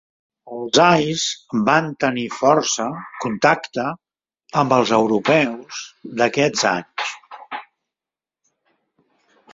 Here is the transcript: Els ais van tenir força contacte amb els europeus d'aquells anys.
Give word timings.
Els 0.53 0.77
ais 0.85 1.23
van 1.67 1.89
tenir 2.03 2.23
força 2.37 2.87
contacte 3.25 3.85
amb 4.63 4.73
els 4.79 4.95
europeus 4.99 5.83
d'aquells 6.23 6.67
anys. 6.71 7.15